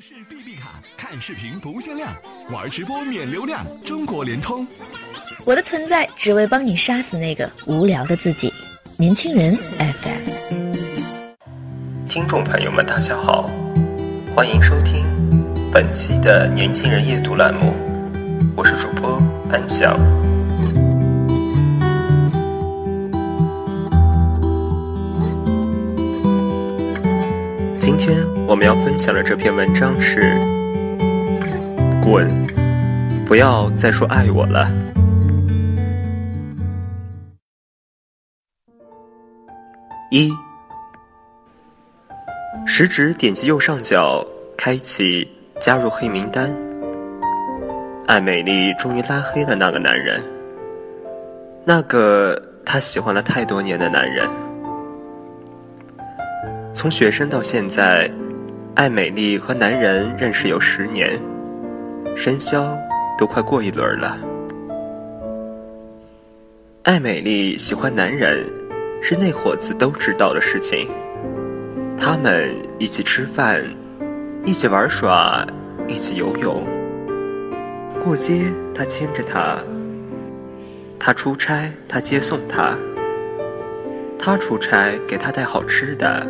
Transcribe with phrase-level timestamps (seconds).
[0.00, 2.12] 市 BB 卡，看视频不限量，
[2.50, 4.66] 玩直播免流量，中国联通。
[5.44, 8.52] 我的存在只为帮你杀死那个无聊的自己。
[8.96, 10.72] 年轻人 FM。
[12.08, 13.48] 听众朋友们，大家好，
[14.34, 15.04] 欢迎收听
[15.72, 17.72] 本期的年轻人夜读栏目，
[18.56, 19.22] 我是主播
[19.52, 20.23] 安翔。
[28.06, 30.20] 今天我们要分享的这篇文章是
[32.02, 32.30] 《滚，
[33.24, 34.66] 不要再说爱我了》。
[40.10, 40.30] 一，
[42.66, 44.22] 食指点击右上角，
[44.54, 45.26] 开启
[45.58, 46.54] 加入黑名单。
[48.06, 50.22] 艾美丽终于拉黑了那个男人，
[51.64, 54.28] 那个她喜欢了太多年的男人。
[56.74, 58.10] 从学生到现在，
[58.74, 61.16] 艾美丽和男人认识有十年，
[62.16, 62.76] 生肖
[63.16, 64.18] 都快过一轮了。
[66.82, 68.44] 艾美丽喜欢男人，
[69.00, 70.90] 是那伙子都知道的事情。
[71.96, 73.62] 他们一起吃饭，
[74.44, 75.46] 一起玩耍，
[75.86, 76.66] 一起游泳。
[78.00, 79.58] 过街，他牵着她；
[80.98, 82.76] 他出差，他接送她；
[84.18, 86.26] 他出差，给他带好吃的。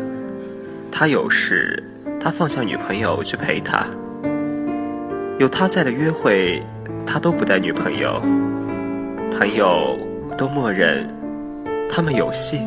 [0.97, 1.83] 他有事，
[2.21, 3.85] 他放下女朋友去陪他。
[5.37, 6.63] 有他在的约会，
[7.05, 8.21] 他都不带女朋友。
[9.29, 9.99] 朋友
[10.37, 11.05] 都默认
[11.89, 12.61] 他们有戏。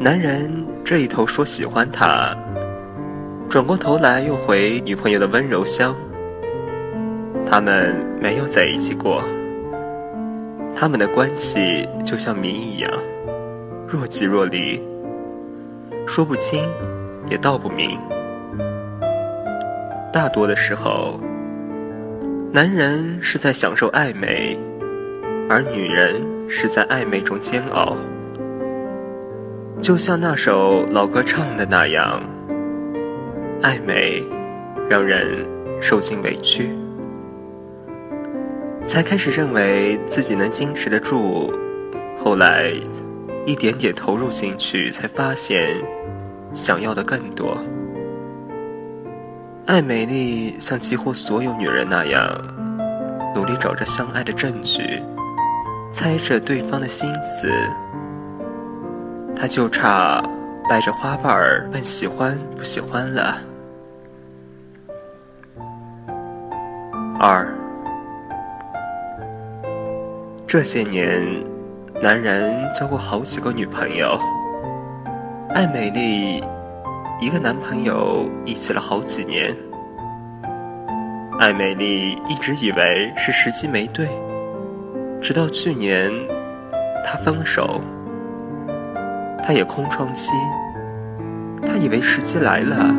[0.00, 2.36] 男人这一头说喜欢她，
[3.48, 5.94] 转过头来又回女朋友的温柔乡。
[7.46, 9.22] 他们没有在一起过，
[10.74, 12.90] 他们的关系就像谜一样，
[13.86, 14.82] 若即若离。
[16.06, 16.68] 说不清，
[17.28, 17.98] 也道不明。
[20.12, 21.18] 大多的时候，
[22.52, 24.56] 男人是在享受暧昧，
[25.48, 27.96] 而女人是在暧昧中煎熬。
[29.80, 32.22] 就像那首老歌唱的那样，
[33.62, 34.22] 暧昧
[34.88, 35.44] 让人
[35.80, 36.70] 受尽委屈，
[38.86, 41.52] 才开始认为自己能坚持得住，
[42.16, 42.72] 后来。
[43.46, 45.76] 一点点投入进去，才发现
[46.54, 47.58] 想要的更多。
[49.66, 52.40] 艾美丽像几乎所有女人那样，
[53.34, 55.02] 努力找着相爱的证据，
[55.90, 57.48] 猜着对方的心思。
[59.36, 60.22] 她就差
[60.68, 63.38] 掰着花瓣儿问喜欢不喜欢了。
[67.20, 67.46] 二，
[70.46, 71.53] 这些年。
[72.04, 74.18] 男人交过好几个女朋友，
[75.54, 76.44] 艾美丽
[77.18, 79.56] 一个男朋友一起了好几年。
[81.40, 84.06] 艾美丽一直以为是时机没对，
[85.22, 86.12] 直到去年
[87.02, 87.80] 他分手，
[89.42, 90.34] 他也空窗期，
[91.66, 92.94] 他以为时机来了，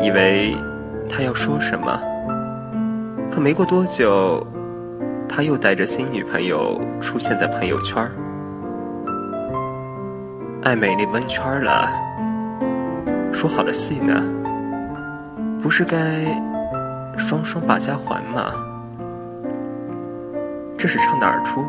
[0.00, 0.56] 以为
[1.10, 2.00] 他要说什么，
[3.28, 4.46] 可没过多久。
[5.28, 8.08] 他又带着新女朋友出现在朋友圈
[10.62, 11.90] 爱美丽蒙圈了。
[13.32, 14.22] 说好的戏呢？
[15.60, 15.98] 不是该
[17.18, 18.52] 双双把家还吗？
[20.78, 21.64] 这是唱哪儿出？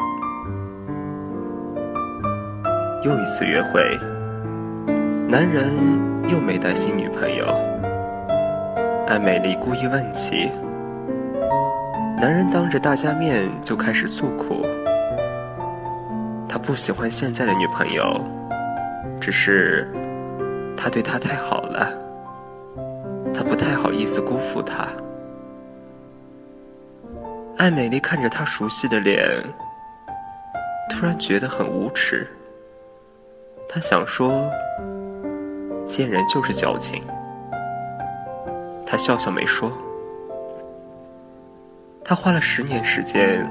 [3.03, 3.81] 又一次约会，
[5.27, 5.65] 男人
[6.29, 7.45] 又没带新女朋友。
[9.07, 10.49] 艾美丽故意问起。
[12.17, 14.65] 男人当着大家面就开始诉苦，
[16.47, 18.21] 他不喜欢现在的女朋友，
[19.19, 19.87] 只是
[20.77, 21.91] 他对她太好了，
[23.33, 24.87] 他不太好意思辜负她。
[27.57, 29.21] 艾美丽看着他熟悉的脸，
[30.89, 32.25] 突然觉得很无耻。
[33.67, 34.49] 她想说，
[35.85, 37.03] 见人就是矫情。
[38.85, 39.71] 她笑笑没说。
[42.07, 43.43] 他花了十年时间，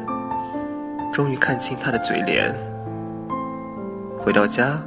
[1.12, 2.54] 终于看清他的嘴脸。
[4.16, 4.80] 回到家，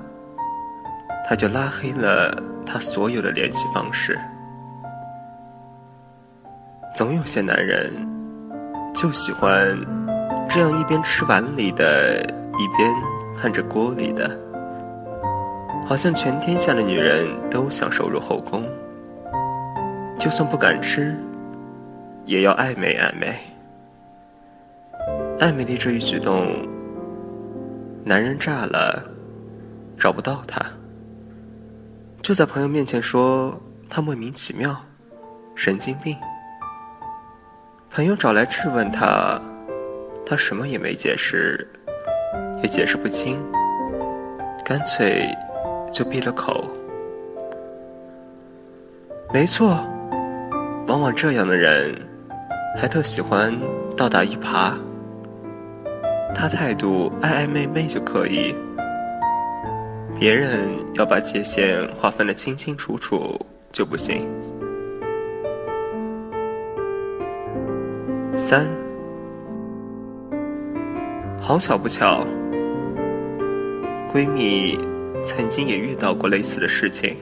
[1.28, 4.18] 他就拉黑了他所有的联系方式。
[6.96, 7.92] 总有些男人，
[8.96, 9.78] 就喜欢
[10.48, 12.90] 这样一边吃碗里的，一边
[13.38, 14.32] 看着锅里的，
[15.86, 18.64] 好像全天下的女人都想收入后宫，
[20.18, 21.14] 就算不敢吃，
[22.24, 23.38] 也要暧昧暧昧。
[25.40, 26.68] 艾美丽这一举动，
[28.04, 29.04] 男人炸了，
[29.96, 30.60] 找不到她，
[32.24, 33.56] 就在朋友面前说
[33.88, 34.76] 她莫名其妙，
[35.54, 36.18] 神经病。
[37.92, 39.40] 朋友找来质问她，
[40.26, 41.68] 她什么也没解释，
[42.64, 43.40] 也解释不清，
[44.66, 45.30] 干脆
[45.92, 46.68] 就闭了口。
[49.32, 49.78] 没错，
[50.88, 51.94] 往往这样的人
[52.76, 53.56] 还特喜欢
[53.96, 54.74] 倒打一耙。
[56.36, 58.54] 他态度暧暧昧昧就可以，
[60.20, 63.40] 别人要把界限划分的清清楚楚
[63.72, 64.28] 就不行。
[68.36, 68.68] 三，
[71.40, 72.24] 好巧不巧，
[74.14, 74.78] 闺蜜
[75.24, 77.18] 曾经也遇到过类似的事情，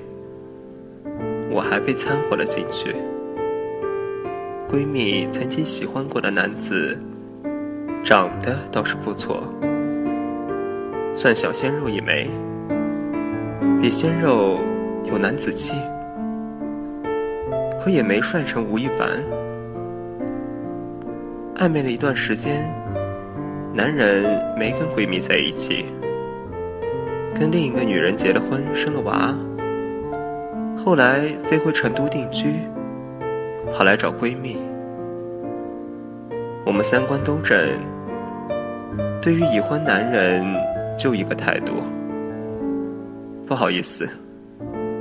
[1.49, 2.93] 我还被掺和了进去。
[4.69, 6.99] 闺蜜曾经喜欢过的男子。
[8.05, 9.41] 长得倒是不错，
[11.15, 12.29] 算小鲜肉一枚，
[13.81, 14.59] 比鲜肉
[15.05, 15.75] 有男子气，
[17.83, 19.09] 可也没帅成吴亦凡。
[21.55, 22.71] 暧昧了一段时间，
[23.73, 25.87] 男人没跟闺蜜在一起，
[27.33, 29.33] 跟另一个女人结了婚，生了娃，
[30.77, 32.53] 后来飞回成都定居，
[33.73, 34.59] 跑来找闺蜜。
[36.63, 37.57] 我们三观都正。
[39.25, 40.45] 对于已婚男人，
[40.95, 41.81] 就一个态度。
[43.47, 44.07] 不好意思，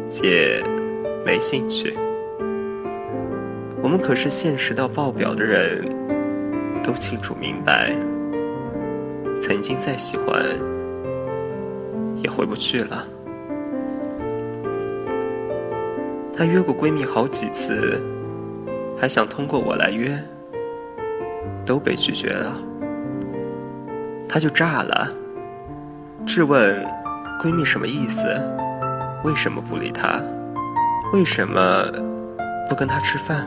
[0.09, 0.65] 姐，
[1.27, 1.95] 没兴趣。
[3.83, 5.85] 我们可是现实到爆表的人，
[6.83, 7.95] 都清楚明白，
[9.39, 10.43] 曾经再喜欢，
[12.17, 13.05] 也回不去了。
[16.35, 18.01] 她约过闺蜜好几次，
[18.99, 20.19] 还想通过我来约，
[21.67, 22.57] 都被拒绝了。
[24.35, 25.09] 她就炸了，
[26.27, 26.85] 质问
[27.41, 28.27] 闺蜜什么意思？
[29.23, 30.21] 为什么不理她？
[31.13, 31.87] 为什么
[32.69, 33.47] 不跟她吃饭？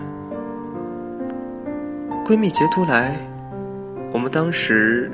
[2.26, 3.18] 闺蜜截图来，
[4.14, 5.12] 我们当时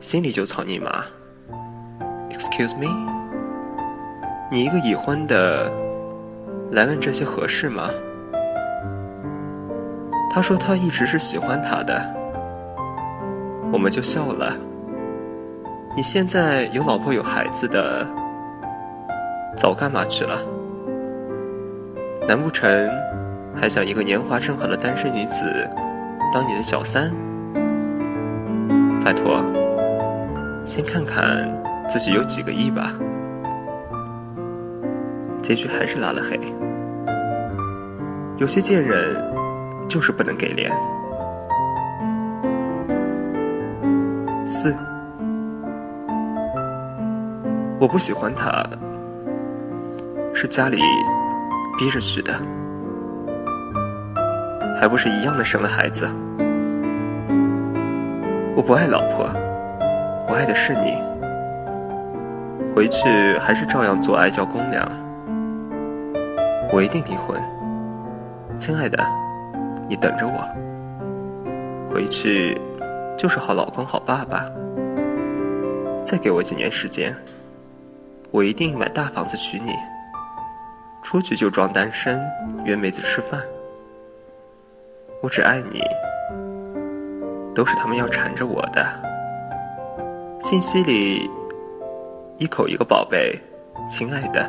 [0.00, 1.04] 心里就草泥马。
[2.30, 2.88] Excuse me，
[4.50, 5.70] 你一个已婚的
[6.70, 7.90] 来问这些合适吗？
[10.32, 12.02] 她说她一直是喜欢他的，
[13.70, 14.56] 我们就笑了。
[15.98, 18.06] 你现在有老婆有孩子的，
[19.56, 20.38] 早干嘛去了？
[22.28, 22.88] 难不成
[23.60, 25.68] 还想一个年华正好的单身女子
[26.32, 27.10] 当你的小三？
[29.04, 29.42] 拜托，
[30.64, 31.50] 先看看
[31.88, 32.92] 自己有几个亿吧。
[35.42, 36.38] 结局还是拉了黑。
[38.36, 39.20] 有些贱人
[39.88, 40.70] 就是不能给脸。
[44.46, 44.72] 四。
[47.80, 48.66] 我不喜欢他，
[50.34, 50.78] 是家里
[51.78, 52.34] 逼着娶的，
[54.80, 56.08] 还不是一样的生了孩子。
[58.56, 59.30] 我不爱老婆，
[60.28, 61.00] 我爱的是你。
[62.74, 64.90] 回去还是照样做爱叫公粮，
[66.72, 67.40] 我一定离婚。
[68.58, 68.98] 亲爱的，
[69.88, 70.44] 你等着我。
[71.94, 72.60] 回去
[73.16, 74.44] 就是好老公好爸爸。
[76.02, 77.14] 再给我几年时间。
[78.30, 79.74] 我一定买大房子娶你，
[81.02, 82.20] 出去就装单身，
[82.64, 83.40] 约妹子吃饭。
[85.22, 85.80] 我只爱你，
[87.54, 88.86] 都是他们要缠着我的。
[90.42, 91.28] 信息里
[92.36, 93.36] 一口一个宝贝，
[93.88, 94.48] 亲爱的。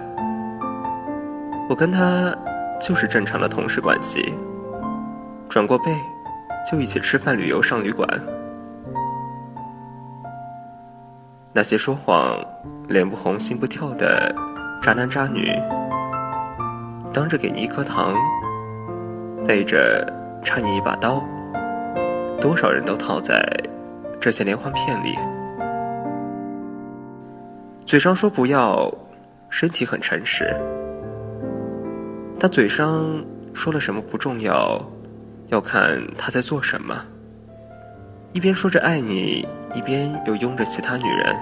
[1.69, 2.35] 我跟他
[2.81, 4.33] 就是正常的同事关系，
[5.47, 5.95] 转过背
[6.69, 8.07] 就一起吃饭、旅游、上旅馆。
[11.53, 12.37] 那些说谎、
[12.89, 14.33] 脸不红心不跳的
[14.81, 15.53] 渣男渣女，
[17.13, 18.15] 当着给你一颗糖，
[19.47, 20.11] 背着
[20.43, 21.23] 插你一把刀，
[22.41, 23.39] 多少人都套在
[24.19, 25.15] 这些连环骗里。
[27.85, 28.91] 嘴上说不要，
[29.49, 30.51] 身体很诚实。
[32.39, 34.83] 他嘴上说了什么不重要，
[35.49, 36.99] 要看他在做什么。
[38.33, 39.47] 一边说着爱你。
[39.75, 41.35] 一边又拥着其他女人，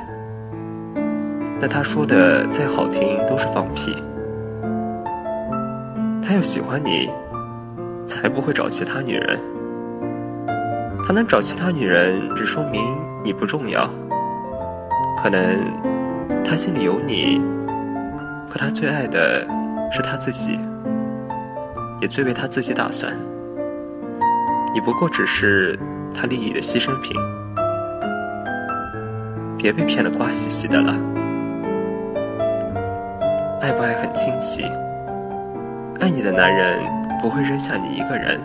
[1.59, 3.95] 那他说的再好听都是放屁。
[6.21, 7.09] 他要喜欢你，
[8.05, 9.39] 才不会找其他女人。
[11.05, 12.81] 他能找其他女人，只说明
[13.23, 13.89] 你不重要。
[15.17, 15.57] 可能
[16.43, 17.41] 他心里有你，
[18.49, 19.47] 可他最爱的
[19.91, 20.59] 是他自己，
[22.01, 23.11] 也最为他自己打算。
[24.73, 25.79] 你不过只是
[26.13, 27.15] 他利益的牺牲品。
[29.57, 30.93] 别被骗得瓜兮兮的了。
[33.59, 34.63] 爱不爱很清晰，
[35.99, 36.79] 爱你的男人
[37.21, 38.39] 不会扔下你一个人。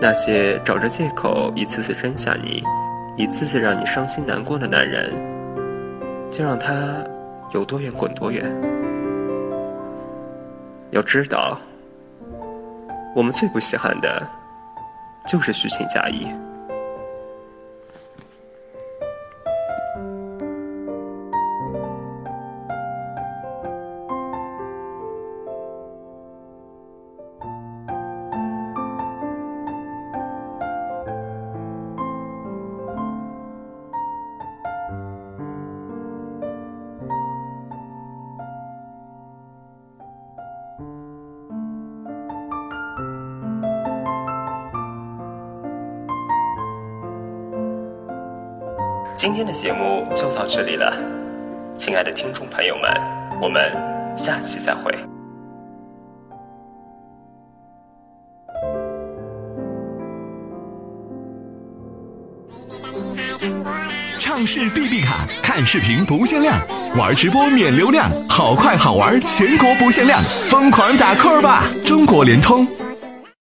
[0.00, 2.62] 那些找着借口一次次扔下你，
[3.16, 5.12] 一次次让你伤心难过的男人，
[6.30, 6.72] 就让他
[7.52, 8.44] 有多远滚多远。
[10.90, 11.58] 要知道，
[13.16, 14.26] 我们最不稀罕的，
[15.26, 16.26] 就是虚情假意。
[49.22, 50.92] 今天的节目就到这里了，
[51.78, 52.90] 亲爱的听众朋友们，
[53.40, 53.70] 我们
[54.16, 54.92] 下期再会。
[64.18, 66.56] 畅视 B B 卡，看视频不限量，
[66.98, 71.62] 玩直播免流量，好快好玩，全国不限量，疯狂打 call 吧！
[71.84, 72.66] 中国联通。